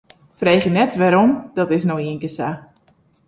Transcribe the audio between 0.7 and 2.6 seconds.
net wêrom, dat is no ienkear sa.